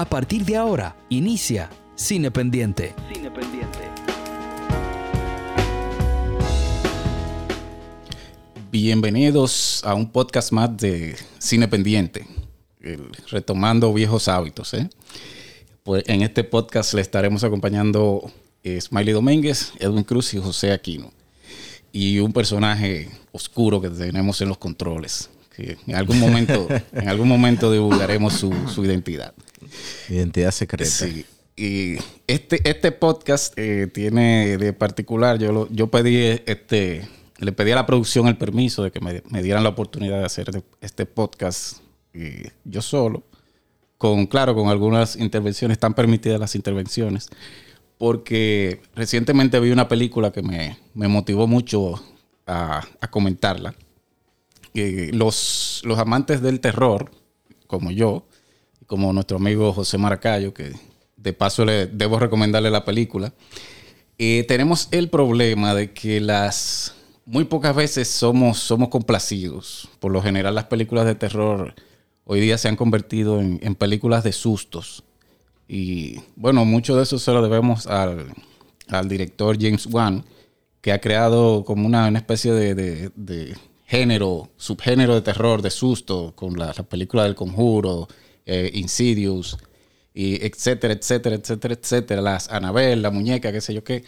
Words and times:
A 0.00 0.06
partir 0.06 0.46
de 0.46 0.56
ahora, 0.56 0.96
inicia 1.10 1.68
Cine 1.94 2.30
Pendiente. 2.30 2.94
Cine 3.12 3.30
Pendiente. 3.30 3.80
Bienvenidos 8.72 9.82
a 9.84 9.92
un 9.92 10.10
podcast 10.10 10.52
más 10.52 10.74
de 10.78 11.16
Cine 11.38 11.68
Pendiente, 11.68 12.26
el- 12.80 13.10
retomando 13.28 13.92
viejos 13.92 14.28
hábitos. 14.28 14.72
¿eh? 14.72 14.88
Pues 15.82 16.02
en 16.06 16.22
este 16.22 16.44
podcast 16.44 16.94
le 16.94 17.02
estaremos 17.02 17.44
acompañando 17.44 18.32
eh, 18.64 18.80
Smiley 18.80 19.12
Domínguez, 19.12 19.74
Edwin 19.80 20.04
Cruz 20.04 20.32
y 20.32 20.38
José 20.38 20.72
Aquino. 20.72 21.12
Y 21.92 22.20
un 22.20 22.32
personaje 22.32 23.10
oscuro 23.32 23.82
que 23.82 23.90
tenemos 23.90 24.40
en 24.40 24.48
los 24.48 24.56
controles, 24.56 25.28
que 25.60 25.76
en 25.86 25.94
algún 25.96 26.18
momento, 26.18 26.68
en 26.92 27.08
algún 27.08 27.28
momento 27.28 27.70
divulgaremos 27.72 28.32
su, 28.34 28.52
su 28.68 28.84
identidad. 28.84 29.34
Identidad 30.08 30.50
secreta. 30.52 30.90
Sí. 30.90 31.24
Y 31.56 31.96
este, 32.26 32.60
este 32.68 32.90
podcast 32.92 33.52
eh, 33.58 33.86
tiene 33.92 34.56
de 34.56 34.72
particular, 34.72 35.38
yo, 35.38 35.52
lo- 35.52 35.68
yo 35.70 35.88
pedí 35.90 36.16
este, 36.46 37.06
le 37.38 37.52
pedí 37.52 37.72
a 37.72 37.74
la 37.74 37.84
producción 37.86 38.28
el 38.28 38.38
permiso 38.38 38.82
de 38.82 38.90
que 38.90 39.00
me, 39.00 39.22
me 39.28 39.42
dieran 39.42 39.62
la 39.62 39.68
oportunidad 39.70 40.18
de 40.20 40.24
hacer 40.24 40.62
este 40.80 41.04
podcast 41.06 41.78
eh, 42.14 42.50
yo 42.64 42.80
solo, 42.80 43.22
con, 43.98 44.26
claro, 44.26 44.54
con 44.54 44.68
algunas 44.68 45.16
intervenciones, 45.16 45.74
están 45.76 45.92
permitidas 45.92 46.40
las 46.40 46.54
intervenciones, 46.54 47.28
porque 47.98 48.80
recientemente 48.94 49.60
vi 49.60 49.70
una 49.70 49.86
película 49.88 50.32
que 50.32 50.42
me, 50.42 50.78
me 50.94 51.08
motivó 51.08 51.46
mucho 51.46 52.02
a, 52.46 52.82
a 53.00 53.10
comentarla. 53.10 53.74
Los, 54.74 55.82
los 55.84 55.98
amantes 55.98 56.42
del 56.42 56.60
terror, 56.60 57.10
como 57.66 57.90
yo, 57.90 58.26
como 58.86 59.12
nuestro 59.12 59.36
amigo 59.36 59.72
José 59.72 59.98
Maracayo, 59.98 60.52
que 60.52 60.72
de 61.16 61.32
paso 61.32 61.64
le 61.64 61.86
debo 61.86 62.18
recomendarle 62.18 62.70
la 62.70 62.84
película, 62.84 63.32
eh, 64.18 64.44
tenemos 64.48 64.88
el 64.90 65.08
problema 65.08 65.74
de 65.74 65.92
que 65.92 66.20
las 66.20 66.94
muy 67.24 67.44
pocas 67.44 67.74
veces 67.74 68.08
somos, 68.08 68.58
somos 68.58 68.88
complacidos. 68.88 69.88
Por 70.00 70.12
lo 70.12 70.22
general 70.22 70.54
las 70.54 70.64
películas 70.64 71.06
de 71.06 71.14
terror 71.14 71.74
hoy 72.24 72.40
día 72.40 72.58
se 72.58 72.68
han 72.68 72.76
convertido 72.76 73.40
en, 73.40 73.74
películas 73.76 74.24
de 74.24 74.32
sustos. 74.32 75.04
Y 75.68 76.16
bueno, 76.34 76.64
mucho 76.64 76.96
de 76.96 77.04
eso 77.04 77.18
se 77.18 77.32
lo 77.32 77.42
debemos 77.42 77.86
al, 77.86 78.34
al 78.88 79.08
director 79.08 79.56
James 79.60 79.86
Wan, 79.86 80.24
que 80.80 80.92
ha 80.92 81.00
creado 81.00 81.64
como 81.64 81.86
una, 81.86 82.08
una 82.08 82.18
especie 82.18 82.52
de 82.52 83.56
género, 83.90 84.50
subgénero 84.56 85.16
de 85.16 85.20
terror, 85.20 85.62
de 85.62 85.70
susto, 85.70 86.32
con 86.36 86.56
la, 86.56 86.66
la 86.66 86.84
película 86.84 87.24
del 87.24 87.34
conjuro, 87.34 88.06
eh, 88.46 88.70
Insidious, 88.74 89.58
y 90.14 90.46
etcétera, 90.46 90.94
etcétera, 90.94 91.34
etcétera, 91.34 91.74
etcétera, 91.74 92.22
las 92.22 92.48
Anabel, 92.50 93.02
la 93.02 93.10
muñeca, 93.10 93.50
qué 93.50 93.60
sé 93.60 93.74
yo 93.74 93.82
qué, 93.82 94.04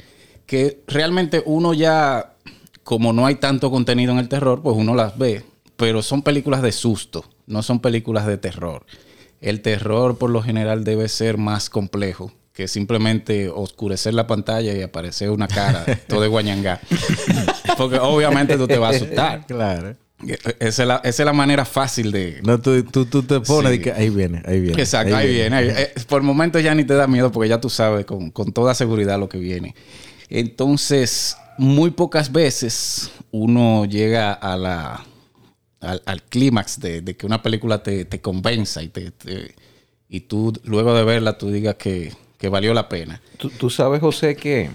que 0.46 0.84
realmente 0.86 1.42
uno 1.46 1.74
ya, 1.74 2.36
como 2.84 3.12
no 3.12 3.26
hay 3.26 3.34
tanto 3.36 3.72
contenido 3.72 4.12
en 4.12 4.20
el 4.20 4.28
terror, 4.28 4.62
pues 4.62 4.76
uno 4.76 4.94
las 4.94 5.18
ve, 5.18 5.44
pero 5.76 6.00
son 6.02 6.22
películas 6.22 6.62
de 6.62 6.70
susto, 6.70 7.24
no 7.48 7.64
son 7.64 7.80
películas 7.80 8.24
de 8.28 8.38
terror. 8.38 8.86
El 9.40 9.62
terror 9.62 10.16
por 10.16 10.30
lo 10.30 10.44
general 10.44 10.84
debe 10.84 11.08
ser 11.08 11.38
más 11.38 11.68
complejo 11.68 12.32
que 12.52 12.68
simplemente 12.68 13.48
oscurecer 13.48 14.14
la 14.14 14.26
pantalla 14.26 14.72
y 14.74 14.82
aparecer 14.82 15.30
una 15.30 15.48
cara 15.48 15.84
todo 16.08 16.20
de 16.20 16.28
guañangá. 16.28 16.80
Porque 17.78 17.98
obviamente 17.98 18.56
tú 18.56 18.66
te 18.66 18.78
vas 18.78 18.94
a 18.94 18.96
asustar. 18.96 19.46
Claro. 19.46 19.96
Esa 20.60 20.82
es 20.82 20.88
la, 20.88 20.96
esa 21.02 21.22
es 21.22 21.26
la 21.26 21.32
manera 21.32 21.64
fácil 21.64 22.12
de... 22.12 22.40
No, 22.44 22.60
tú, 22.60 22.84
tú, 22.84 23.06
tú 23.06 23.24
te 23.24 23.40
pones 23.40 23.72
Sí. 23.72 23.78
y 23.78 23.82
que 23.82 23.90
ahí 23.92 24.08
viene, 24.08 24.40
ahí 24.44 24.60
viene. 24.60 24.80
Exacto, 24.80 25.16
ahí, 25.16 25.32
viene. 25.34 25.56
ahí- 25.56 25.68
eh, 25.70 25.92
por 26.06 26.22
momentos 26.22 26.62
ya 26.62 26.74
ni 26.76 26.84
te 26.84 26.94
da 26.94 27.08
miedo 27.08 27.32
porque 27.32 27.48
ya 27.48 27.60
tú 27.60 27.68
sabes 27.68 28.04
con, 28.06 28.30
con 28.30 28.52
toda 28.52 28.72
seguridad 28.74 29.18
lo 29.18 29.28
que 29.28 29.38
viene. 29.38 29.74
Entonces, 30.28 31.36
muy 31.58 31.90
pocas 31.90 32.30
veces 32.32 33.10
uno 33.32 33.84
llega 33.84 34.32
a 34.32 34.56
la, 34.56 35.04
al, 35.80 36.02
al 36.06 36.22
clímax 36.22 36.78
de, 36.80 37.00
de 37.02 37.16
que 37.16 37.26
una 37.26 37.42
película 37.42 37.82
te, 37.82 38.04
te 38.04 38.20
convenza 38.20 38.82
y, 38.82 38.88
te, 38.90 39.10
te- 39.10 39.54
y 40.08 40.20
tú 40.20 40.52
luego 40.64 40.94
de 40.94 41.02
verla 41.04 41.36
tú 41.36 41.50
digas 41.50 41.74
que, 41.74 42.12
que 42.42 42.48
valió 42.50 42.74
la 42.74 42.88
pena. 42.88 43.22
Tú, 43.38 43.48
tú 43.50 43.70
sabes, 43.70 44.00
José, 44.00 44.34
que 44.36 44.68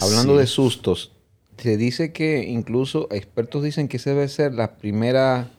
hablando 0.00 0.32
Sí. 0.32 0.38
de 0.40 0.46
sustos, 0.46 1.12
se 1.58 1.76
dice 1.76 2.12
que 2.12 2.44
incluso 2.48 3.06
expertos 3.12 3.62
dicen 3.62 3.86
que 3.88 3.98
esa 3.98 4.10
debe 4.10 4.26
ser 4.28 4.54
la 4.54 4.76
primera 4.78 5.50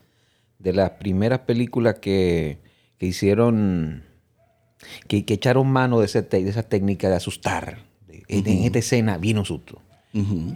de 0.58 0.74
las 0.74 0.90
primeras 0.92 1.40
películas 1.42 2.00
que, 2.02 2.58
que 2.98 3.06
hicieron, 3.06 4.04
que, 5.08 5.24
que 5.24 5.36
echaron 5.36 5.68
mano 5.72 6.00
de, 6.00 6.08
ese 6.08 6.24
te- 6.24 6.44
de 6.44 6.50
esa 6.50 6.64
técnica 6.64 7.10
de 7.10 7.16
asustar. 7.16 7.78
En- 8.28 8.48
En 8.48 8.64
esta 8.64 8.80
escena 8.80 9.18
viene 9.20 9.40
un 9.42 9.46
susto. 9.46 9.80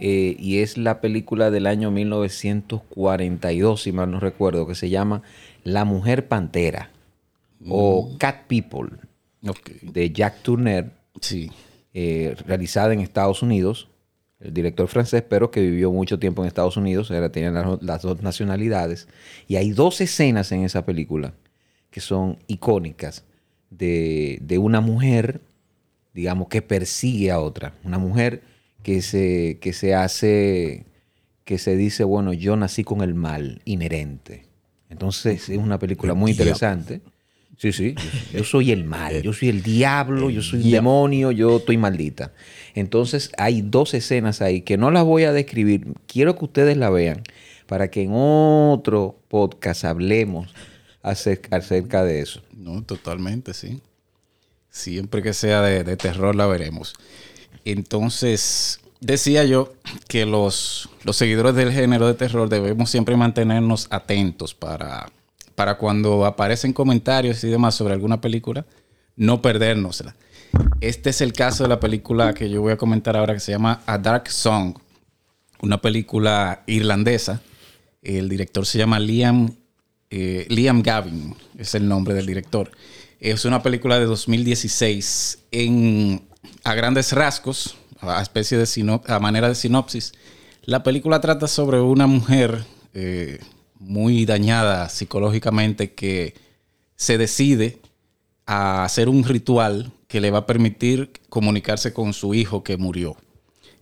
Eh, 0.00 0.36
y 0.38 0.58
es 0.58 0.76
la 0.76 1.00
película 1.00 1.50
del 1.52 1.66
año 1.66 1.90
1942, 1.90 3.82
si 3.82 3.92
mal 3.92 4.10
no 4.10 4.20
recuerdo, 4.20 4.66
que 4.66 4.74
se 4.74 4.90
llama 4.90 5.22
La 5.64 5.84
Mujer 5.84 6.28
Pantera 6.28 6.90
o 7.68 8.10
Cat 8.18 8.46
People 8.48 8.90
De 9.82 10.10
Jack 10.10 10.42
Turner 10.42 10.90
Sí. 11.20 11.50
eh, 11.94 12.34
realizada 12.46 12.92
en 12.92 13.00
Estados 13.00 13.42
Unidos. 13.42 13.88
El 14.38 14.52
director 14.52 14.86
francés, 14.88 15.24
pero 15.26 15.50
que 15.50 15.62
vivió 15.62 15.90
mucho 15.90 16.18
tiempo 16.18 16.42
en 16.42 16.48
Estados 16.48 16.76
Unidos, 16.76 17.10
era, 17.10 17.32
tenía 17.32 17.50
las, 17.50 17.82
las 17.82 18.02
dos 18.02 18.22
nacionalidades. 18.22 19.08
Y 19.48 19.56
hay 19.56 19.70
dos 19.70 20.00
escenas 20.02 20.52
en 20.52 20.62
esa 20.62 20.84
película 20.84 21.32
que 21.90 22.00
son 22.02 22.38
icónicas 22.46 23.24
de, 23.70 24.38
de 24.42 24.58
una 24.58 24.82
mujer, 24.82 25.40
digamos, 26.12 26.48
que 26.48 26.60
persigue 26.60 27.30
a 27.30 27.40
otra. 27.40 27.72
Una 27.82 27.98
mujer 27.98 28.42
que 28.82 29.00
se, 29.00 29.56
que 29.62 29.72
se 29.72 29.94
hace, 29.94 30.84
que 31.44 31.56
se 31.56 31.74
dice, 31.74 32.04
bueno, 32.04 32.34
yo 32.34 32.56
nací 32.56 32.84
con 32.84 33.00
el 33.00 33.14
mal 33.14 33.62
inherente. 33.64 34.44
Entonces 34.90 35.48
es 35.48 35.56
una 35.58 35.78
película 35.78 36.12
muy 36.12 36.32
interesante. 36.32 37.00
Sí, 37.56 37.72
sí. 37.72 37.94
Yo, 38.32 38.38
yo 38.38 38.44
soy 38.44 38.70
el 38.70 38.84
mal, 38.84 39.22
yo 39.22 39.32
soy 39.32 39.48
el 39.48 39.62
diablo, 39.62 40.30
yo 40.30 40.42
soy 40.42 40.62
un 40.62 40.70
demonio, 40.70 41.30
yo 41.30 41.56
estoy 41.56 41.76
maldita. 41.76 42.32
Entonces 42.74 43.32
hay 43.38 43.62
dos 43.62 43.94
escenas 43.94 44.42
ahí 44.42 44.62
que 44.62 44.76
no 44.76 44.90
las 44.90 45.04
voy 45.04 45.24
a 45.24 45.32
describir. 45.32 45.86
Quiero 46.06 46.36
que 46.36 46.44
ustedes 46.44 46.76
la 46.76 46.90
vean 46.90 47.22
para 47.66 47.90
que 47.90 48.02
en 48.02 48.10
otro 48.12 49.18
podcast 49.28 49.84
hablemos 49.84 50.54
acerca, 51.02 51.56
acerca 51.56 52.04
de 52.04 52.20
eso. 52.20 52.42
No, 52.56 52.82
totalmente, 52.82 53.54
sí. 53.54 53.80
Siempre 54.70 55.22
que 55.22 55.32
sea 55.32 55.62
de, 55.62 55.84
de 55.84 55.96
terror 55.96 56.34
la 56.34 56.46
veremos. 56.46 56.94
Entonces, 57.64 58.80
decía 59.00 59.44
yo 59.44 59.72
que 60.08 60.26
los, 60.26 60.88
los 61.04 61.16
seguidores 61.16 61.54
del 61.54 61.72
género 61.72 62.06
de 62.06 62.14
terror 62.14 62.48
debemos 62.48 62.90
siempre 62.90 63.16
mantenernos 63.16 63.88
atentos 63.90 64.54
para, 64.54 65.10
para 65.56 65.76
cuando 65.78 66.24
aparecen 66.24 66.72
comentarios 66.72 67.42
y 67.42 67.48
demás 67.48 67.74
sobre 67.74 67.94
alguna 67.94 68.20
película, 68.20 68.64
no 69.16 69.42
perdérnosla. 69.42 70.14
Este 70.80 71.10
es 71.10 71.20
el 71.20 71.32
caso 71.32 71.64
de 71.64 71.70
la 71.70 71.80
película 71.80 72.32
que 72.34 72.48
yo 72.48 72.60
voy 72.60 72.72
a 72.72 72.76
comentar 72.76 73.16
ahora 73.16 73.34
que 73.34 73.40
se 73.40 73.50
llama 73.50 73.82
A 73.86 73.98
Dark 73.98 74.30
Song, 74.30 74.76
una 75.60 75.80
película 75.80 76.62
irlandesa. 76.66 77.40
El 78.02 78.28
director 78.28 78.64
se 78.64 78.78
llama 78.78 79.00
Liam, 79.00 79.50
eh, 80.10 80.46
Liam 80.48 80.82
Gavin, 80.82 81.34
es 81.58 81.74
el 81.74 81.88
nombre 81.88 82.14
del 82.14 82.26
director. 82.26 82.70
Es 83.18 83.44
una 83.46 83.62
película 83.62 83.98
de 83.98 84.04
2016 84.04 85.38
en, 85.50 86.22
a 86.62 86.74
grandes 86.74 87.12
rasgos, 87.12 87.76
a, 88.00 88.20
especie 88.20 88.58
de 88.58 88.66
sino- 88.66 89.02
a 89.06 89.18
manera 89.18 89.48
de 89.48 89.54
sinopsis. 89.54 90.12
La 90.64 90.82
película 90.82 91.20
trata 91.20 91.48
sobre 91.48 91.80
una 91.80 92.06
mujer 92.06 92.64
eh, 92.92 93.40
muy 93.78 94.24
dañada 94.24 94.88
psicológicamente 94.88 95.92
que 95.92 96.34
se 96.96 97.18
decide 97.18 97.78
a 98.46 98.84
hacer 98.84 99.08
un 99.08 99.24
ritual 99.24 99.92
que 100.08 100.20
le 100.20 100.30
va 100.30 100.38
a 100.38 100.46
permitir 100.46 101.12
comunicarse 101.28 101.92
con 101.92 102.12
su 102.12 102.34
hijo 102.34 102.62
que 102.62 102.76
murió 102.76 103.16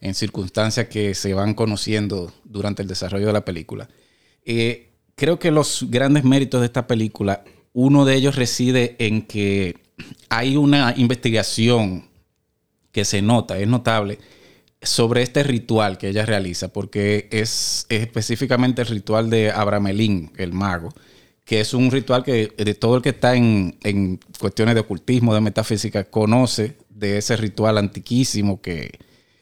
en 0.01 0.15
circunstancias 0.15 0.89
que 0.89 1.15
se 1.15 1.33
van 1.33 1.55
conociendo 1.55 2.33
durante 2.45 2.83
el 2.83 2.89
desarrollo 2.89 3.27
de 3.27 3.33
la 3.33 3.45
película. 3.45 3.89
Eh, 4.45 4.91
creo 5.15 5.39
que 5.39 5.51
los 5.51 5.87
grandes 5.89 6.25
méritos 6.25 6.61
de 6.61 6.67
esta 6.67 6.87
película, 6.87 7.43
uno 7.73 8.05
de 8.05 8.15
ellos 8.15 8.37
reside 8.37 8.97
en 8.99 9.23
que 9.23 9.77
hay 10.29 10.57
una 10.57 10.95
investigación 10.97 12.09
que 12.93 13.05
se 13.05 13.23
nota, 13.23 13.59
es 13.59 13.67
notable, 13.67 14.19
sobre 14.85 15.23
este 15.23 15.43
ritual 15.43 15.99
que 15.99 16.09
ella 16.09 16.27
realiza, 16.27 16.69
porque 16.69 17.29
es, 17.31 17.87
es 17.89 18.03
específicamente 18.03 18.83
el 18.83 18.89
ritual 18.89 19.31
de 19.31 19.51
Abramelín, 19.51 20.33
el 20.37 20.53
mago, 20.53 20.93
que 21.45 21.61
es 21.61 21.75
un 21.75 21.91
ritual 21.91 22.25
que 22.25 22.53
de 22.57 22.75
todo 22.75 22.97
el 22.97 23.03
que 23.03 23.11
está 23.11 23.35
en, 23.35 23.77
en 23.83 24.19
cuestiones 24.39 24.75
de 24.75 24.81
ocultismo, 24.81 25.35
de 25.35 25.41
metafísica, 25.41 26.05
conoce 26.05 26.77
de 26.89 27.19
ese 27.19 27.37
ritual 27.37 27.79
antiquísimo 27.79 28.61
que 28.61 28.99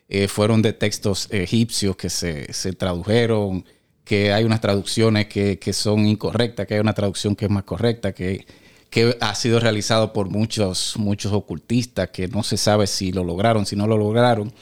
eh, 0.08 0.28
fueron 0.28 0.62
de 0.62 0.72
textos 0.72 1.28
egipcios 1.30 1.96
que 1.96 2.10
se, 2.10 2.52
se 2.52 2.72
tradujeron, 2.72 3.64
que 4.04 4.32
hay 4.32 4.44
unas 4.44 4.60
traducciones 4.60 5.26
que, 5.26 5.58
que 5.58 5.72
son 5.72 6.06
incorrectas, 6.06 6.66
que 6.66 6.74
hay 6.74 6.80
una 6.80 6.92
traducción 6.92 7.36
que 7.36 7.46
es 7.46 7.50
más 7.50 7.64
correcta, 7.64 8.12
que, 8.12 8.46
que 8.90 9.16
ha 9.20 9.34
sido 9.34 9.58
realizado 9.58 10.12
por 10.12 10.28
muchos, 10.28 10.96
muchos 10.98 11.32
ocultistas, 11.32 12.10
que 12.10 12.28
no 12.28 12.42
se 12.42 12.56
sabe 12.58 12.86
si 12.86 13.10
lo 13.10 13.24
lograron, 13.24 13.64
si 13.64 13.74
no 13.74 13.86
lo 13.86 13.96
lograron. 13.96 14.52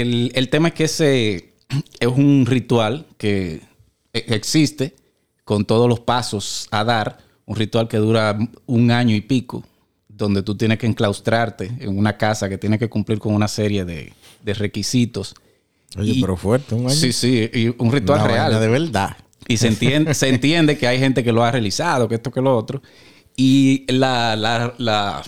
El, 0.00 0.32
el 0.34 0.48
tema 0.48 0.68
es 0.68 0.74
que 0.74 0.84
ese 0.84 1.52
es 2.00 2.08
un 2.08 2.46
ritual 2.46 3.06
que 3.18 3.60
e, 4.12 4.24
existe 4.28 4.94
con 5.44 5.64
todos 5.64 5.88
los 5.88 6.00
pasos 6.00 6.66
a 6.70 6.82
dar, 6.84 7.18
un 7.44 7.56
ritual 7.56 7.88
que 7.88 7.98
dura 7.98 8.38
un 8.66 8.90
año 8.90 9.14
y 9.14 9.20
pico, 9.20 9.64
donde 10.08 10.42
tú 10.42 10.56
tienes 10.56 10.78
que 10.78 10.86
enclaustrarte 10.86 11.72
en 11.80 11.98
una 11.98 12.16
casa 12.16 12.48
que 12.48 12.56
tiene 12.58 12.78
que 12.78 12.88
cumplir 12.88 13.18
con 13.18 13.34
una 13.34 13.48
serie 13.48 13.84
de, 13.84 14.12
de 14.42 14.54
requisitos. 14.54 15.34
Oye, 15.98 16.12
Y- 16.12 16.20
pero 16.20 16.36
fuerte, 16.36 16.74
un 16.74 16.86
año. 16.86 16.94
Sí, 16.94 17.12
sí, 17.12 17.50
y 17.52 17.66
un 17.78 17.92
ritual 17.92 18.20
Una 18.20 18.28
real. 18.28 18.60
de 18.60 18.68
verdad. 18.68 19.16
Y 19.48 19.56
se 19.58 19.68
entiende, 19.68 20.14
se 20.14 20.28
entiende 20.28 20.78
que 20.78 20.86
hay 20.86 20.98
gente 21.00 21.22
que 21.24 21.32
lo 21.32 21.42
ha 21.44 21.50
realizado, 21.50 22.08
que 22.08 22.14
esto, 22.14 22.30
que 22.30 22.40
lo 22.40 22.56
otro. 22.56 22.80
Y 23.36 23.84
la, 23.92 24.36
la, 24.36 24.72
la, 24.78 25.22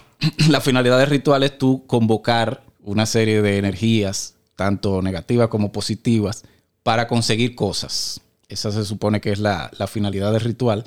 la 0.49 0.61
finalidad 0.61 0.99
del 1.01 1.09
ritual 1.11 1.43
es 1.43 1.59
tú 1.59 1.85
convocar 1.87 2.63
una 2.81 3.05
serie 3.07 3.43
de 3.43 3.59
energías, 3.59 4.35
tanto 4.57 5.03
negativas 5.03 5.49
como 5.49 5.73
positivas, 5.73 6.45
para 6.83 7.09
conseguir 7.09 7.55
cosas. 7.55 8.21
Esa 8.49 8.71
se 8.71 8.85
supone 8.85 9.21
que 9.21 9.33
es 9.33 9.39
la, 9.39 9.71
finalidad 9.89 10.33
del 10.33 10.43
ritual. 10.43 10.85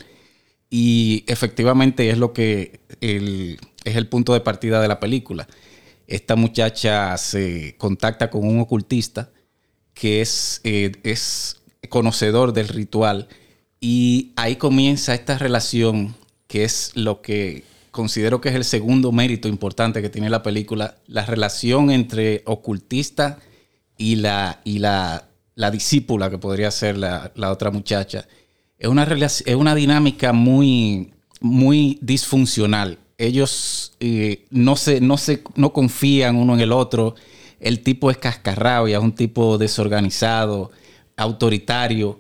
Y 0.69 1.24
efectivamente 1.28 2.10
es 2.10 2.18
lo 2.18 2.34
que 2.34 2.80
el- 3.02 3.60
es 3.84 3.96
el 3.96 4.08
punto 4.08 4.34
de 4.34 4.42
partida 4.42 4.81
de 4.81 4.88
la 4.88 5.00
película. 5.00 5.48
Esta 6.08 6.36
muchacha 6.36 7.18
se 7.18 7.75
contacta 7.78 8.30
con 8.30 8.46
un 8.48 8.60
ocultista 8.60 9.30
que 9.94 10.22
es, 10.22 10.62
eh, 10.64 10.92
es 11.04 11.58
conocedor 11.90 12.54
del 12.54 12.68
ritual 12.68 13.28
y 13.80 14.34
ahí 14.36 14.58
comienza 14.58 15.14
esta 15.14 15.38
relación 15.38 16.16
que 16.48 16.64
es 16.64 16.92
lo 16.96 17.22
que 17.22 17.64
considero 17.92 18.42
que 18.42 18.50
es 18.50 18.56
el 18.56 18.64
segundo 18.64 19.12
mérito 19.12 19.48
importante 19.48 20.02
que 20.02 20.10
tiene 20.10 20.30
la 20.30 20.44
película, 20.44 20.98
la 21.08 21.25
relación 21.25 21.90
entre 21.90 22.44
ocultista 22.46 23.40
y 23.98 24.16
la, 24.18 24.62
y 24.64 24.80
la, 24.80 25.28
la 25.56 25.72
discípula 25.72 26.30
que 26.30 26.38
podría 26.38 26.72
ser 26.72 26.98
la, 26.98 27.32
la 27.36 27.52
otra 27.52 27.72
muchacha. 27.72 28.28
Es 28.78 28.88
una, 28.88 29.04
es 29.04 29.56
una 29.56 29.76
dinámica 29.76 30.34
muy, 30.34 31.14
muy 31.42 31.98
disfuncional. 32.02 33.00
Ellos 33.18 33.94
eh, 34.00 34.46
no, 34.52 34.76
se, 34.76 35.02
no, 35.02 35.18
se, 35.18 35.44
no 35.56 35.74
confían 35.74 36.36
uno 36.36 36.54
en 36.54 36.62
el 36.62 36.72
otro. 36.72 37.16
El 37.60 37.82
tipo 37.82 38.12
es 38.12 38.18
cascarrabia, 38.18 38.98
es 38.98 39.04
un 39.04 39.14
tipo 39.16 39.58
desorganizado, 39.58 40.70
autoritario, 41.16 42.20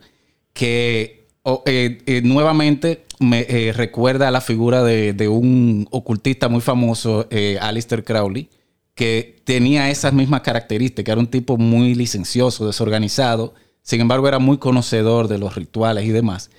que 0.53 1.27
eh, 1.67 2.01
eh, 2.07 2.21
nuevamente 2.23 3.05
me 3.19 3.71
recuerda 3.73 4.27
a 4.27 4.31
la 4.31 4.41
figura 4.41 4.83
de, 4.83 5.13
de 5.13 5.27
un 5.27 5.87
ocultista 5.91 6.49
muy 6.49 6.61
famoso, 6.61 7.27
Alistair 7.61 8.03
Crowley, 8.03 8.49
que 8.97 9.37
tenía 9.45 9.89
esas 9.89 10.11
mismas 10.11 10.41
características. 10.41 11.13
Era 11.13 11.21
un 11.21 11.27
tipo 11.27 11.55
muy 11.57 11.95
licencioso, 11.95 12.65
desorganizado, 12.67 13.53
sin 13.83 14.01
embargo 14.01 14.27
era 14.27 14.39
muy 14.39 14.57
conocedor 14.57 15.29
de 15.29 15.37
los 15.37 15.55
rituales 15.55 16.03
y 16.03 16.09
demás. 16.09 16.49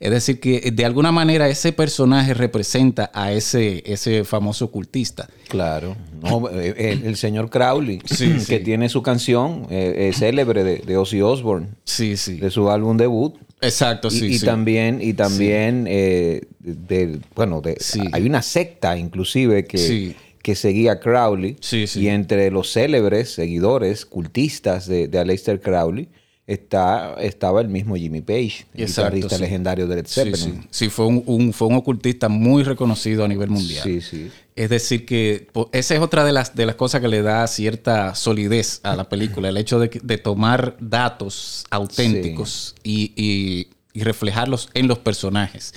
Es 0.00 0.12
decir, 0.12 0.38
que 0.38 0.58
eh, 0.64 0.70
de 0.70 0.84
alguna 0.84 1.10
manera 1.10 1.48
ese 1.48 1.72
personaje 1.72 2.32
representa 2.32 3.10
a 3.12 3.32
ese, 3.32 3.82
ese 3.84 4.22
famoso 4.22 4.66
ocultista. 4.66 5.28
Claro. 5.48 5.96
No, 6.22 6.48
eh, 6.50 6.92
el, 6.92 7.04
el 7.04 7.16
señor 7.16 7.50
Crowley, 7.50 8.00
Sí, 8.04 8.34
que 8.46 8.58
sí. 8.58 8.64
tiene 8.64 8.88
su 8.88 9.02
canción 9.02 9.66
eh, 9.68 10.12
célebre 10.14 10.62
de, 10.62 10.76
de 10.78 10.96
Ozzy 10.96 11.20
Osbourne, 11.20 11.66
Sí, 11.82 12.16
sí. 12.16 12.36
de 12.36 12.50
su 12.50 12.70
álbum 12.70 12.96
debut. 12.96 13.34
Exacto, 13.60 14.08
sí. 14.08 14.26
y 14.26 14.38
sí. 14.38 14.46
también, 14.46 15.00
y 15.02 15.14
también 15.14 15.86
eh, 15.88 16.42
de, 16.60 17.18
bueno, 17.34 17.60
de, 17.60 17.76
hay 18.12 18.24
una 18.24 18.40
secta 18.40 18.96
inclusive 18.96 19.64
que. 19.64 20.14
Que 20.42 20.54
seguía 20.54 20.92
a 20.92 21.00
Crowley. 21.00 21.56
Sí, 21.60 21.86
sí. 21.86 22.00
Y 22.02 22.08
entre 22.08 22.50
los 22.50 22.72
célebres 22.72 23.30
seguidores, 23.34 24.06
cultistas 24.06 24.86
de, 24.86 25.08
de 25.08 25.18
Aleister 25.18 25.60
Crowley, 25.60 26.08
está, 26.46 27.14
estaba 27.20 27.60
el 27.60 27.68
mismo 27.68 27.94
Jimmy 27.96 28.22
Page, 28.22 28.64
el 28.74 28.82
Exacto, 28.84 29.14
guitarrista 29.16 29.36
sí. 29.36 29.42
legendario 29.42 29.86
de 29.86 29.96
Led 29.96 30.06
Zeppelin. 30.06 30.62
sí. 30.62 30.68
Sí, 30.70 30.88
fue 30.88 31.06
un, 31.06 31.22
un- 31.26 31.52
fue 31.52 31.68
un 31.68 31.74
ocultista 31.74 32.28
muy 32.30 32.62
reconocido 32.62 33.24
a 33.24 33.28
nivel 33.28 33.50
mundial. 33.50 33.82
Sí, 33.84 34.00
sí. 34.00 34.30
Es 34.56 34.70
decir, 34.70 35.04
que 35.04 35.46
esa 35.72 35.94
es 35.94 36.00
otra 36.00 36.24
de 36.24 36.32
las, 36.32 36.56
de 36.56 36.64
las 36.66 36.74
cosas 36.74 37.00
que 37.02 37.08
le 37.08 37.20
da 37.22 37.46
cierta 37.46 38.14
solidez 38.14 38.80
a 38.82 38.96
la 38.96 39.08
película, 39.08 39.50
el 39.50 39.56
hecho 39.58 39.78
de, 39.78 39.88
de 40.02 40.18
tomar 40.18 40.76
datos 40.80 41.64
auténticos 41.70 42.74
y, 42.82 43.12
y- 43.14 43.68
y 43.92 44.02
reflejarlos 44.04 44.68
en 44.74 44.88
los 44.88 44.98
personajes. 44.98 45.74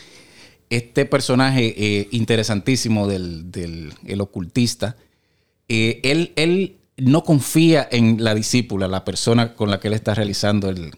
Este 0.72 1.06
personaje 1.06 1.76
eh, 1.78 2.08
interesantísimo 2.12 3.06
del, 3.08 3.52
del- 3.52 3.94
el 4.08 4.22
ocultista, 4.22 4.96
eh, 5.68 6.00
él, 6.04 6.32
él 6.38 6.78
no 6.98 7.24
confía 7.24 7.88
en 7.92 8.24
la 8.24 8.34
discípula, 8.34 8.88
la 8.88 9.04
persona 9.06 9.54
con 9.54 9.70
la 9.70 9.80
que 9.82 9.90
él 9.90 9.94
está 9.94 10.16
realizando 10.16 10.70
el, 10.70 10.92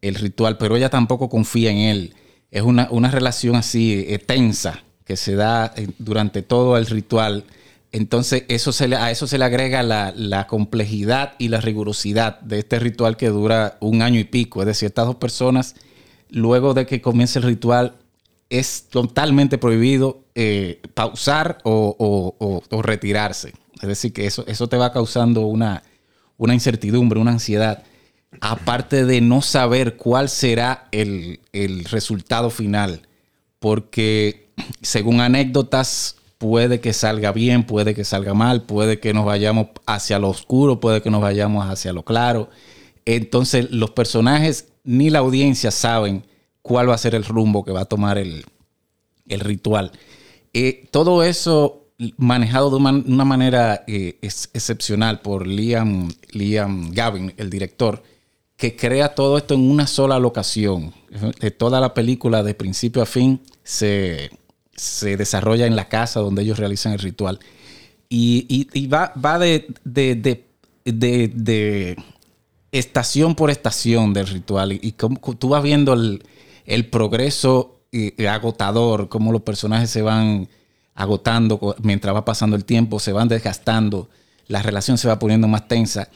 el 0.00 0.14
ritual, 0.14 0.58
pero 0.58 0.76
ella 0.76 0.90
tampoco 0.90 1.28
confía 1.28 1.70
en 1.72 1.78
él. 1.78 2.14
Es 2.52 2.62
una, 2.62 2.88
una 2.92 3.10
relación 3.10 3.56
así 3.56 4.04
eh, 4.08 4.18
tensa 4.18 4.84
que 5.04 5.16
se 5.16 5.34
da 5.34 5.74
durante 5.98 6.42
todo 6.42 6.76
el 6.78 6.86
ritual. 6.86 7.42
Entonces, 7.90 8.44
eso 8.46 8.70
se 8.70 8.86
le, 8.86 8.94
a 8.94 9.10
eso 9.10 9.26
se 9.26 9.38
le 9.38 9.44
agrega 9.44 9.82
la, 9.82 10.12
la 10.16 10.46
complejidad 10.46 11.34
y 11.40 11.48
la 11.48 11.60
rigurosidad 11.60 12.38
de 12.42 12.60
este 12.60 12.78
ritual 12.78 13.16
que 13.16 13.28
dura 13.28 13.76
un 13.80 14.02
año 14.02 14.20
y 14.20 14.24
pico. 14.24 14.62
Es 14.62 14.66
decir, 14.68 14.86
estas 14.86 15.06
dos 15.06 15.16
personas, 15.16 15.74
luego 16.28 16.74
de 16.74 16.86
que 16.86 17.00
comience 17.00 17.40
el 17.40 17.44
ritual, 17.44 17.96
es 18.50 18.88
totalmente 18.90 19.58
prohibido 19.58 20.24
eh, 20.34 20.80
pausar 20.94 21.58
o, 21.64 21.96
o- 22.68 22.82
retirarse. 22.82 23.54
Es 23.80 23.88
decir, 23.88 24.12
que 24.12 24.26
eso, 24.26 24.44
eso 24.46 24.68
te 24.68 24.76
va 24.76 24.92
causando 24.92 25.42
una, 25.46 25.82
una 26.36 26.52
incertidumbre, 26.52 27.20
una 27.20 27.30
ansiedad. 27.30 27.84
Aparte 28.40 29.04
de 29.06 29.20
no 29.20 29.40
saber 29.40 29.96
cuál 29.96 30.28
será 30.28 30.88
el, 30.90 31.40
el 31.52 31.84
resultado 31.84 32.50
final. 32.50 33.06
Porque 33.60 34.48
según 34.82 35.20
anécdotas, 35.20 36.16
puede 36.38 36.80
que 36.80 36.92
salga 36.92 37.32
bien, 37.32 37.64
puede 37.64 37.94
que 37.94 38.04
salga 38.04 38.34
mal, 38.34 38.62
puede 38.62 38.98
que 38.98 39.12
nos 39.14 39.24
vayamos 39.24 39.68
hacia 39.86 40.18
lo 40.18 40.28
oscuro, 40.28 40.80
puede 40.80 41.02
que 41.02 41.10
nos 41.10 41.20
vayamos 41.20 41.68
hacia 41.68 41.92
lo 41.92 42.02
claro. 42.04 42.50
Entonces, 43.04 43.70
los 43.70 43.90
personajes 43.90 44.68
ni 44.84 45.10
la 45.10 45.20
audiencia 45.20 45.70
saben 45.70 46.24
cuál 46.62 46.88
va 46.90 46.94
a 46.94 46.98
ser 46.98 47.14
el 47.14 47.24
rumbo 47.24 47.64
que 47.64 47.72
va 47.72 47.80
a 47.82 47.84
tomar 47.86 48.18
el, 48.18 48.44
el 49.28 49.40
ritual. 49.40 49.92
Eh, 50.52 50.88
todo 50.90 51.22
eso 51.22 51.86
manejado 52.16 52.70
de 52.70 52.76
una, 52.76 53.24
manera 53.24 53.84
eh, 53.86 54.18
ex- 54.22 54.48
excepcional 54.54 55.20
por 55.20 55.46
Liam, 55.46 56.10
Liam 56.32 56.90
Gavin, 56.92 57.34
el 57.36 57.50
director, 57.50 58.02
que 58.56 58.74
crea 58.76 59.14
todo 59.14 59.36
esto 59.38 59.54
en 59.54 59.70
una 59.70 59.86
sola 59.86 60.18
locación. 60.18 60.92
De 61.40 61.50
toda 61.50 61.80
la 61.80 61.92
película, 61.92 62.42
de 62.42 62.54
principio 62.54 63.02
a 63.02 63.06
fin, 63.06 63.40
se, 63.64 64.30
se 64.74 65.16
desarrolla 65.16 65.66
en 65.66 65.76
la 65.76 65.88
casa 65.88 66.20
donde 66.20 66.42
ellos 66.42 66.58
realizan 66.58 66.92
el 66.92 66.98
ritual. 67.00 67.38
Y, 68.08 68.66
y- 68.72 68.86
va, 68.86 69.12
va 69.22 69.38
de, 69.38 69.66
de- 69.84 70.14
de- 70.14 71.28
de- 71.34 71.96
estación 72.72 73.34
por 73.34 73.50
estación 73.50 74.12
del 74.12 74.26
ritual. 74.26 74.72
Y, 74.72 74.92
cómo- 74.92 75.18
tú 75.38 75.48
vas 75.48 75.62
viendo 75.62 75.92
el, 75.92 76.22
el 76.66 76.86
progreso 76.86 77.80
eh, 77.92 78.28
agotador, 78.28 79.08
cómo 79.08 79.32
los 79.32 79.42
personajes 79.42 79.90
se 79.90 80.02
van 80.02 80.48
agotando 80.94 81.74
mientras 81.82 82.14
va 82.14 82.24
pasando 82.24 82.56
el 82.56 82.64
tiempo, 82.64 82.98
se 83.00 83.12
van 83.12 83.28
desgastando, 83.28 84.08
la 84.48 84.62
relación 84.62 84.98
se 84.98 85.08
va 85.08 85.18
poniendo 85.18 85.48
más 85.48 85.66
tensa. 85.68 86.08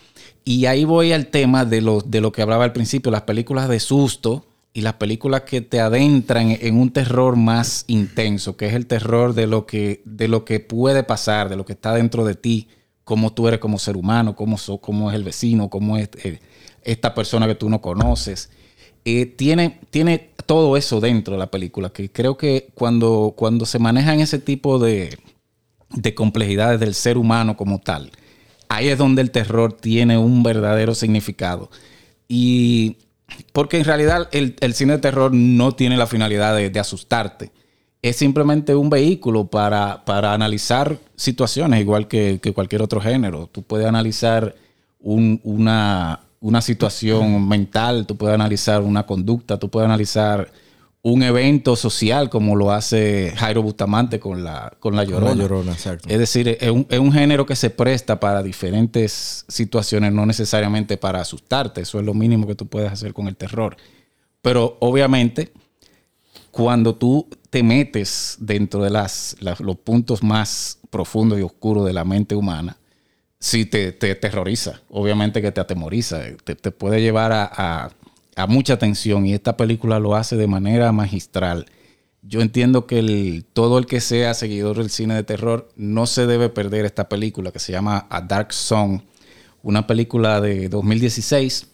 Y 0.44 0.66
ahí 0.66 0.84
voy 0.84 1.12
al 1.12 1.28
tema 1.28 1.64
de 1.64 1.80
lo, 1.80 2.00
de 2.00 2.20
lo 2.20 2.32
que 2.32 2.42
hablaba 2.42 2.64
al 2.64 2.72
principio, 2.72 3.10
las 3.10 3.22
películas 3.22 3.68
de 3.68 3.80
susto 3.80 4.44
y 4.74 4.82
las 4.82 4.94
películas 4.94 5.42
que 5.42 5.60
te 5.60 5.80
adentran 5.80 6.50
en 6.50 6.76
un 6.76 6.90
terror 6.90 7.36
más 7.36 7.84
intenso, 7.86 8.56
que 8.56 8.66
es 8.66 8.74
el 8.74 8.86
terror 8.86 9.32
de 9.32 9.46
lo 9.46 9.66
que, 9.66 10.02
de 10.04 10.28
lo 10.28 10.44
que 10.44 10.60
puede 10.60 11.02
pasar, 11.04 11.48
de 11.48 11.56
lo 11.56 11.64
que 11.64 11.72
está 11.74 11.94
dentro 11.94 12.24
de 12.24 12.34
ti, 12.34 12.68
cómo 13.04 13.32
tú 13.32 13.46
eres 13.48 13.60
como 13.60 13.78
ser 13.78 13.96
humano, 13.96 14.34
cómo, 14.34 14.58
so- 14.58 14.78
cómo 14.78 15.10
es 15.10 15.14
el 15.14 15.24
vecino, 15.24 15.70
cómo 15.70 15.96
es 15.96 16.08
eh, 16.24 16.40
esta 16.82 17.14
persona 17.14 17.46
que 17.46 17.54
tú 17.54 17.70
no 17.70 17.80
conoces. 17.80 18.50
Eh, 19.04 19.26
tiene, 19.26 19.78
tiene 19.90 20.30
todo 20.46 20.76
eso 20.76 21.00
dentro 21.00 21.34
de 21.34 21.38
la 21.38 21.50
película, 21.50 21.90
que 21.90 22.10
creo 22.10 22.36
que 22.36 22.68
cuando, 22.74 23.34
cuando 23.36 23.66
se 23.66 23.78
manejan 23.78 24.20
ese 24.20 24.38
tipo 24.38 24.78
de, 24.78 25.18
de 25.90 26.14
complejidades 26.14 26.80
del 26.80 26.94
ser 26.94 27.18
humano 27.18 27.56
como 27.56 27.80
tal, 27.80 28.10
ahí 28.68 28.88
es 28.88 28.98
donde 28.98 29.22
el 29.22 29.30
terror 29.30 29.72
tiene 29.72 30.18
un 30.18 30.42
verdadero 30.42 30.94
significado. 30.94 31.70
Y 32.28 32.96
porque 33.52 33.78
en 33.78 33.84
realidad 33.84 34.28
el, 34.32 34.56
el 34.60 34.74
cine 34.74 34.94
de 34.94 34.98
terror 34.98 35.32
no 35.32 35.72
tiene 35.72 35.96
la 35.96 36.06
finalidad 36.06 36.56
de, 36.56 36.80
asustarte. 36.80 37.52
Es 38.02 38.16
simplemente 38.16 38.74
un 38.74 38.90
vehículo 38.90 39.46
para, 39.46 40.04
para 40.04 40.34
analizar 40.34 40.98
situaciones, 41.16 41.80
igual 41.80 42.06
que, 42.06 42.40
cualquier 42.54 42.82
otro 42.82 43.00
género. 43.00 43.48
Tú 43.50 43.62
puedes 43.62 43.86
analizar 43.86 44.54
un- 45.00 45.40
una, 45.42 46.20
una 46.44 46.60
situación 46.60 47.48
mental, 47.48 48.06
tú 48.06 48.16
puedes 48.16 48.34
analizar 48.34 48.82
una 48.82 49.06
conducta, 49.06 49.58
tú 49.58 49.70
puedes 49.70 49.86
analizar 49.86 50.50
un 51.00 51.22
evento 51.22 51.74
social 51.74 52.28
como 52.28 52.54
lo 52.56 52.70
hace 52.70 53.32
Jairo 53.36 53.62
Bustamante 53.62 54.20
con 54.20 54.44
la, 54.44 54.72
con 54.78 54.94
la 54.94 55.04
Llorona. 55.04 55.28
Con 55.30 55.38
la 55.38 55.42
Llorona, 55.44 55.72
exacto. 55.72 56.08
Es 56.08 56.18
decir, 56.18 56.48
es 56.60 56.70
un, 56.70 56.86
es 56.90 56.98
un 56.98 57.12
género 57.12 57.46
que 57.46 57.56
se 57.56 57.70
presta 57.70 58.20
para 58.20 58.42
diferentes 58.42 59.44
situaciones, 59.48 60.12
no 60.12 60.26
necesariamente 60.26 60.96
para 60.98 61.20
asustarte. 61.20 61.80
Eso 61.80 61.98
es 61.98 62.04
lo 62.04 62.12
mínimo 62.14 62.46
que 62.46 62.54
tú 62.54 62.66
puedes 62.66 62.92
hacer 62.92 63.12
con 63.14 63.26
el 63.28 63.36
terror. 63.36 63.76
Pero 64.42 64.76
obviamente, 64.80 65.52
cuando 66.50 66.94
tú 66.94 67.26
te 67.50 67.62
metes 67.62 68.36
dentro 68.38 68.82
de 68.82 68.90
las, 68.90 69.36
las- 69.40 69.60
los 69.60 69.76
puntos 69.76 70.22
más 70.22 70.78
profundos 70.90 71.38
y 71.38 71.42
oscuros 71.42 71.86
de 71.86 71.92
la 71.92 72.04
mente 72.04 72.34
humana, 72.34 72.76
sí 73.44 73.66
te, 73.66 73.92
te 73.92 74.14
terroriza, 74.14 74.80
obviamente 74.88 75.42
que 75.42 75.52
te 75.52 75.60
atemoriza, 75.60 76.22
te, 76.44 76.54
te 76.54 76.70
puede 76.70 77.02
llevar 77.02 77.30
a, 77.32 77.44
a- 77.54 77.90
a 78.36 78.46
mucha 78.48 78.78
tensión 78.78 79.26
y 79.26 79.34
esta 79.34 79.56
película 79.56 79.98
lo 80.00 80.16
hace 80.16 80.36
de 80.36 80.46
manera 80.46 80.90
magistral. 80.92 81.66
Yo 82.22 82.40
entiendo 82.40 82.86
que 82.86 82.98
el- 83.00 83.44
todo 83.52 83.78
el 83.78 83.84
que 83.86 84.00
sea 84.00 84.32
seguidor 84.32 84.78
del 84.78 84.88
cine 84.88 85.14
de 85.14 85.24
terror 85.24 85.68
no 85.76 86.06
se 86.06 86.26
debe 86.26 86.48
perder 86.48 86.86
esta 86.86 87.08
película 87.08 87.52
que 87.52 87.58
se 87.58 87.72
llama 87.72 88.06
A 88.08 88.22
Dark 88.22 88.52
Song, 88.54 89.02
una 89.62 89.86
película 89.86 90.40
de 90.40 90.68
2016. 90.70 91.68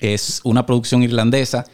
Es 0.00 0.40
una 0.44 0.64
producción 0.64 1.02
irlandesa. 1.02 1.66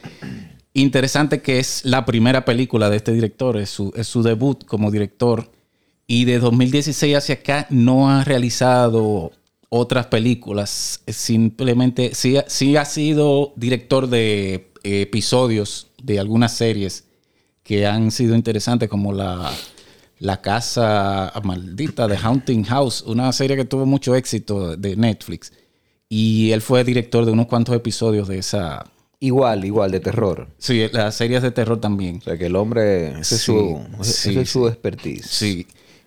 Interesante 0.73 1.40
que 1.40 1.61
es 1.61 1.85
la 1.85 2.04
primera 2.04 2.44
película 2.44 2.90
de 2.90 2.97
este 2.97 3.12
director, 3.12 3.56
es 3.59 3.71
su, 3.71 3.92
es 3.94 4.09
su 4.09 4.23
debut 4.25 4.64
como 4.64 4.90
director. 4.90 5.52
Y 6.06 6.25
de 6.26 6.38
2016 6.38 7.16
hacia 7.16 7.37
acá 7.37 7.66
no 7.70 8.11
ha 8.11 8.25
realizado 8.25 9.32
otras 9.70 10.06
películas. 10.06 11.00
Simplemente 11.08 12.14
sí, 12.14 12.37
ha- 12.37 12.44
sí 12.49 12.76
ha 12.76 12.84
sido 12.84 13.52
director 13.56 14.08
de 14.08 14.70
eh, 14.82 15.00
episodios 15.02 15.88
de 16.02 16.18
algunas 16.18 16.54
series 16.56 17.04
que 17.62 17.87
han 17.87 18.11
sido 18.11 18.34
interesantes, 18.34 18.90
como 18.90 19.14
la, 19.14 19.50
la 20.18 20.42
Casa 20.42 21.32
Maldita 21.42 22.06
de 22.06 22.18
Haunting 22.18 22.64
House, 22.64 23.02
una 23.06 23.32
serie 23.32 23.56
que 23.56 23.64
tuvo 23.64 23.87
mucho 23.87 24.14
éxito 24.14 24.76
de 24.76 24.96
Netflix. 24.96 25.52
Y 26.11 26.52
él 26.52 26.61
fue 26.61 26.84
director 26.84 27.25
de 27.25 27.32
unos 27.32 27.46
cuantos 27.46 27.75
episodios 27.75 28.28
de 28.28 28.38
esa. 28.38 28.84
Igual, 29.18 29.64
igual, 29.64 29.90
de 29.90 30.00
terror. 30.00 30.49
Sí, 30.58 30.87
las 30.92 31.14
series 31.16 31.40
de 31.42 31.50
terror 31.50 31.80
también. 31.80 32.18
O 32.18 32.20
sea, 32.20 32.37
que 32.37 32.46
el 32.46 32.56
hombre, 32.56 33.18
ese 33.20 33.37
es 33.37 33.40
Sí, 33.40 33.46
su, 33.46 33.80
ese 34.02 34.40
es 34.42 34.50
su 34.50 34.68
expertise. 34.68 35.26
Sí. 35.26 35.66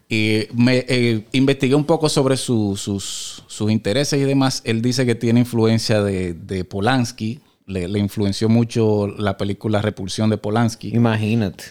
Y 0.09 0.43
me 0.53 0.85
eh, 0.87 1.25
investigué 1.33 1.75
un 1.75 1.83
poco 1.83 2.07
sobre 2.07 2.37
su- 2.37 2.75
sus, 2.77 3.43
sus 3.47 3.69
intereses 3.71 4.19
y 4.19 4.23
demás. 4.23 4.61
Él 4.63 4.81
dice 4.81 5.05
que 5.05 5.15
tiene 5.15 5.41
influencia 5.41 6.01
de, 6.01 6.33
de 6.33 6.63
Polanski. 6.63 7.39
Le, 7.65 7.89
le 7.89 7.99
influenció 7.99 8.47
mucho 8.47 9.07
la 9.07 9.35
película 9.35 9.81
Repulsión 9.81 10.29
de 10.29 10.37
Polanski. 10.37 10.95
Imagínate. 10.95 11.65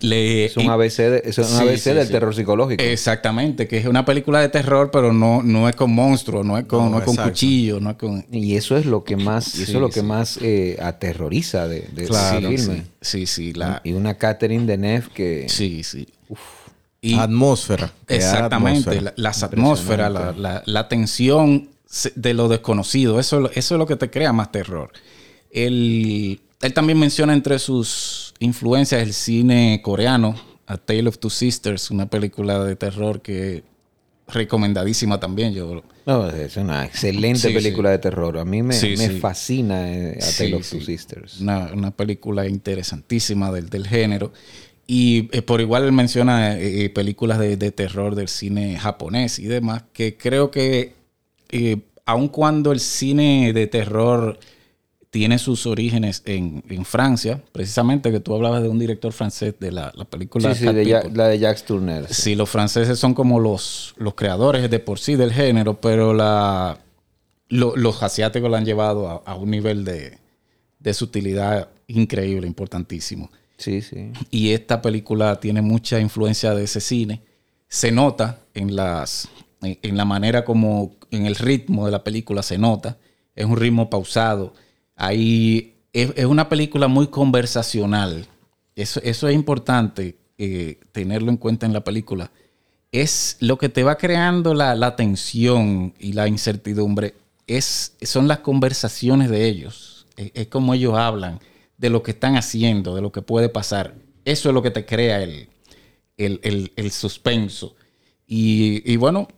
Le, 0.00 0.46
Es 0.46 0.56
un 0.56 0.68
ABC, 0.70 0.96
de- 0.96 1.22
es 1.26 1.36
un 1.38 1.44
Sí, 1.44 1.62
ABC 1.62 1.78
sí, 1.78 1.90
del 1.90 2.06
sí. 2.06 2.12
terror 2.12 2.34
psicológico. 2.34 2.82
Exactamente, 2.82 3.68
que 3.68 3.76
es 3.78 3.86
una 3.86 4.04
película 4.04 4.40
de 4.40 4.48
terror, 4.48 4.90
pero 4.90 5.12
no, 5.12 5.42
no 5.42 5.68
es 5.68 5.76
con 5.76 5.92
monstruos, 5.94 6.44
no 6.46 6.56
es 6.58 6.64
con, 6.64 6.86
No, 6.86 6.90
no 6.90 6.98
es 6.98 7.04
con 7.04 7.12
exacto. 7.14 7.30
cuchillo, 7.32 7.78
no 7.78 7.90
es 7.90 7.96
con... 7.96 8.24
Y 8.32 8.56
eso 8.56 8.76
es 8.76 8.86
lo 8.86 9.04
que 9.04 9.16
más, 9.16 9.54
y 9.58 9.62
eso 9.62 9.66
Sí, 9.72 9.72
es 9.76 9.80
lo 9.80 9.90
que 9.90 10.02
más 10.02 10.38
eh, 10.42 10.76
aterroriza 10.82 11.68
de, 11.68 11.82
de 11.94 12.06
Claro, 12.06 12.48
ese 12.48 12.56
filme. 12.66 12.84
Sí, 13.02 13.26
sí, 13.26 13.26
sí, 13.26 13.52
la, 13.52 13.80
Y 13.84 13.92
una 13.92 14.14
Catherine 14.14 14.64
Deneuve 14.66 15.08
que 15.14 15.48
sí, 15.48 15.84
sí. 15.84 16.08
Y- 17.04 17.18
atmósfera. 17.18 17.92
Exactamente, 18.08 18.88
atmósfera. 18.90 19.02
la- 19.02 19.14
las 19.16 19.42
atmósferas, 19.42 20.12
la, 20.12 20.32
la- 20.32 20.62
la 20.64 20.88
tensión 20.88 21.68
de 22.14 22.32
lo 22.32 22.48
desconocido, 22.48 23.18
eso, 23.20 23.50
eso 23.52 23.74
es 23.74 23.78
lo 23.78 23.86
que 23.86 23.96
te 23.96 24.08
crea 24.08 24.32
más 24.32 24.50
terror. 24.52 24.92
Él, 25.50 26.40
él 26.60 26.72
también 26.72 26.98
menciona 26.98 27.32
entre 27.34 27.58
sus 27.58 28.32
influencias 28.38 29.02
el 29.02 29.12
cine 29.12 29.80
coreano, 29.82 30.34
A 30.66 30.76
Tale 30.78 31.08
of 31.08 31.18
Two 31.18 31.28
Sisters, 31.30 31.90
una 31.90 32.06
película 32.06 32.64
de 32.64 32.76
terror 32.76 33.20
que 33.20 33.64
recomendadísima 34.28 35.20
también. 35.20 35.52
Yo, 35.52 35.82
No, 36.06 36.28
es 36.30 36.56
una 36.56 36.84
excelente 36.86 37.48
Sí, 37.48 37.52
película 37.54 37.90
sí. 37.90 37.92
de 37.92 37.98
terror. 37.98 38.38
A 38.38 38.44
mí 38.44 38.62
me, 38.62 38.74
Sí, 38.74 38.94
me 38.96 39.10
fascina 39.10 39.92
eh, 39.92 40.18
A 40.22 40.36
Tale 40.38 40.54
of 40.54 40.70
Two. 40.70 40.80
Sisters. 40.80 41.40
Una, 41.40 41.70
una 41.74 41.90
película 41.90 42.46
interesantísima 42.48 43.50
del, 43.52 43.68
del 43.68 43.86
género. 43.86 44.32
Y 44.86 45.28
eh, 45.36 45.42
por 45.42 45.60
igual 45.60 45.84
él 45.84 45.92
menciona 45.92 46.56
eh, 46.58 46.84
eh, 46.84 46.90
películas 46.90 47.38
de, 47.38 47.56
de 47.56 47.70
terror 47.72 48.14
del 48.14 48.28
cine 48.28 48.76
japonés 48.78 49.38
y 49.38 49.44
demás, 49.46 49.84
que 49.92 50.16
creo 50.16 50.50
que 50.50 50.94
eh, 51.50 51.78
aun 52.04 52.28
cuando 52.28 52.72
el 52.72 52.80
cine 52.80 53.52
de 53.52 53.66
terror 53.68 54.38
tiene 55.10 55.38
sus 55.38 55.66
orígenes 55.66 56.22
en, 56.24 56.64
en 56.70 56.84
Francia, 56.86 57.42
precisamente 57.52 58.10
que 58.10 58.18
tú 58.20 58.34
hablabas 58.34 58.62
de 58.62 58.68
un 58.70 58.78
director 58.78 59.12
francés 59.12 59.54
de 59.60 59.70
la, 59.70 59.92
la 59.94 60.04
película 60.06 60.54
Sí, 60.54 60.60
sí, 60.60 60.64
Cat 60.64 60.74
de 60.74 61.10
la 61.14 61.28
de 61.28 61.38
Jacques 61.38 61.64
Tourneur. 61.64 62.06
sí. 62.08 62.22
Sí, 62.22 62.34
los 62.34 62.48
franceses 62.50 62.98
son 62.98 63.12
como 63.14 63.38
los, 63.38 63.94
los 63.98 64.14
creadores 64.14 64.70
de 64.70 64.78
por 64.78 64.98
sí 64.98 65.14
del 65.16 65.32
género, 65.32 65.80
pero 65.80 66.14
la, 66.14 66.78
lo- 67.48 67.76
los 67.76 68.02
asiáticos 68.02 68.50
lo 68.50 68.56
han 68.56 68.64
llevado 68.64 69.08
a, 69.08 69.22
a 69.30 69.34
un 69.36 69.50
nivel 69.50 69.84
de, 69.84 70.18
de 70.80 70.94
sutilidad 70.94 71.68
increíble, 71.88 72.46
importantísimo. 72.46 73.30
Sí, 73.62 73.80
sí. 73.80 74.10
Y 74.30 74.50
esta 74.50 74.82
película 74.82 75.38
tiene 75.38 75.62
mucha 75.62 76.00
influencia 76.00 76.52
de 76.52 76.64
ese 76.64 76.80
cine. 76.80 77.22
Se 77.68 77.92
nota 77.92 78.40
en 78.54 78.74
las 78.74 79.28
en, 79.62 79.96
la 79.96 80.04
manera 80.04 80.44
como 80.44 80.96
en 81.12 81.26
el 81.26 81.36
ritmo 81.36 81.86
de 81.86 81.92
la 81.92 82.02
película 82.02 82.42
se 82.42 82.58
nota. 82.58 82.98
Es 83.36 83.46
un 83.46 83.56
ritmo 83.56 83.88
pausado. 83.88 84.54
Ahí 84.96 85.76
es, 85.92 86.12
es 86.16 86.24
una 86.24 86.48
película 86.48 86.88
muy 86.88 87.06
conversacional. 87.06 88.26
Eso, 88.74 89.00
eso 89.04 89.28
es 89.28 89.34
importante 89.34 90.16
eh, 90.38 90.80
tenerlo 90.90 91.30
en 91.30 91.36
cuenta 91.36 91.64
en 91.64 91.72
la 91.72 91.84
película. 91.84 92.32
Es 92.90 93.36
lo 93.38 93.58
que 93.58 93.68
te 93.68 93.84
va 93.84 93.96
creando 93.96 94.54
la, 94.54 94.74
la 94.74 94.96
tensión 94.96 95.94
y 96.00 96.14
la 96.14 96.26
incertidumbre. 96.26 97.14
Es, 97.46 97.94
son 98.02 98.26
las 98.26 98.40
conversaciones 98.40 99.30
de 99.30 99.46
ellos. 99.46 100.06
Es, 100.16 100.32
es 100.34 100.46
como 100.48 100.74
ellos 100.74 100.94
hablan 100.94 101.38
de 101.82 101.90
lo 101.90 102.02
que 102.02 102.12
están 102.12 102.36
haciendo, 102.36 102.94
de 102.94 103.02
lo 103.02 103.12
que 103.12 103.20
puede 103.20 103.50
pasar. 103.50 103.94
Eso 104.24 104.48
es 104.48 104.54
lo 104.54 104.62
que 104.62 104.70
te 104.70 104.86
crea 104.86 105.20
el, 105.22 105.48
el, 106.16 106.40
el- 106.44 106.72
el 106.76 106.90
suspenso. 106.92 107.74
Y, 108.26 108.82
y 108.90 108.96
bueno, 108.96 109.28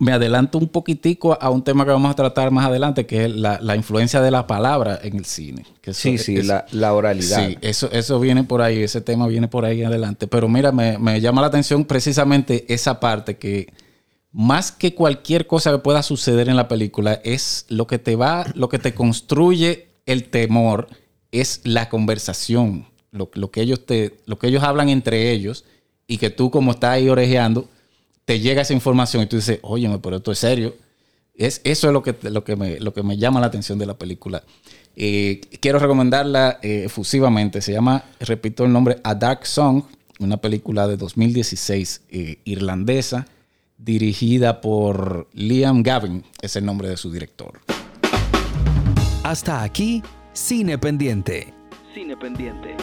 me 0.00 0.12
adelanto 0.12 0.58
un 0.58 0.68
poquitico 0.68 1.36
a 1.40 1.50
un 1.50 1.62
tema 1.62 1.84
que 1.84 1.90
vamos 1.90 2.10
a 2.10 2.14
tratar 2.14 2.50
más 2.50 2.66
adelante, 2.66 3.04
que 3.04 3.26
es 3.26 3.30
la, 3.34 3.60
la 3.60 3.76
influencia 3.76 4.22
de 4.22 4.30
la 4.30 4.46
palabra 4.46 4.98
en 5.02 5.16
el 5.16 5.24
cine. 5.24 5.64
Que 5.82 5.90
eso- 5.90 6.00
Sí, 6.00 6.16
sí, 6.18 6.36
es- 6.36 6.46
la, 6.46 6.64
la 6.72 6.94
oralidad. 6.94 7.46
Sí, 7.48 7.58
eso, 7.60 7.90
eso 7.92 8.18
viene 8.18 8.44
por 8.44 8.62
ahí, 8.62 8.82
ese 8.82 9.00
tema 9.02 9.26
viene 9.26 9.46
por 9.48 9.64
ahí 9.66 9.82
adelante. 9.82 10.26
Pero 10.26 10.48
mira, 10.48 10.72
me, 10.72 10.96
me 10.98 11.20
llama 11.20 11.42
la 11.42 11.48
atención 11.48 11.84
precisamente 11.84 12.64
esa 12.72 12.98
parte 12.98 13.36
que 13.36 13.72
más 14.32 14.72
que 14.72 14.94
cualquier 14.94 15.46
cosa 15.46 15.70
que 15.72 15.78
pueda 15.78 16.02
suceder 16.02 16.48
en 16.48 16.56
la 16.56 16.68
película, 16.68 17.20
es 17.24 17.66
lo 17.68 17.86
que 17.86 17.98
te 17.98 18.14
va, 18.16 18.46
lo 18.54 18.68
que 18.68 18.78
te 18.78 18.94
construye 18.94 19.88
el 20.06 20.30
temor, 20.30 20.88
es 21.32 21.60
la 21.64 21.88
conversación, 21.88 22.86
lo, 23.10 23.30
lo 23.34 23.50
que 23.50 23.60
ellos 23.62 23.84
te, 23.84 24.18
lo 24.26 24.38
que 24.38 24.48
ellos 24.48 24.62
hablan 24.62 24.88
entre 24.88 25.30
ellos, 25.30 25.64
y 26.06 26.16
que 26.18 26.30
tú, 26.30 26.50
como 26.50 26.72
estás 26.72 26.90
ahí 26.90 27.08
orejeando, 27.08 27.68
te 28.24 28.40
llega 28.40 28.62
esa 28.62 28.74
información 28.74 29.22
y 29.22 29.26
tú 29.26 29.36
dices, 29.36 29.58
óyeme, 29.62 29.98
pero 29.98 30.16
esto 30.16 30.32
es 30.32 30.38
serio. 30.38 30.74
Es, 31.34 31.60
eso 31.64 31.86
es 31.86 31.92
lo 31.92 32.02
que, 32.02 32.16
lo, 32.22 32.42
que 32.44 32.56
me, 32.56 32.80
lo 32.80 32.92
que 32.92 33.02
me 33.02 33.16
llama 33.16 33.40
la 33.40 33.46
atención 33.46 33.78
de 33.78 33.86
la 33.86 33.94
película. 33.94 34.42
Eh, 34.96 35.40
quiero 35.60 35.78
recomendarla 35.78 36.58
eh, 36.62 36.82
efusivamente. 36.86 37.60
Se 37.60 37.72
llama, 37.72 38.04
repito 38.20 38.64
el 38.64 38.72
nombre, 38.72 38.98
A 39.04 39.14
Dark 39.14 39.46
Song, 39.46 39.84
una 40.18 40.38
película 40.38 40.88
de 40.88 40.96
2016 40.96 42.02
eh, 42.10 42.38
irlandesa, 42.44 43.28
dirigida 43.76 44.60
por 44.60 45.28
Liam 45.32 45.82
Gavin, 45.82 46.24
es 46.42 46.56
el 46.56 46.64
nombre 46.64 46.88
de 46.88 46.96
su 46.96 47.12
director. 47.12 47.60
Hasta 49.22 49.62
aquí, 49.62 50.02
Cine 50.38 50.78
Pendiente. 50.78 51.52
Cine 51.92 52.16
Pendiente. 52.16 52.76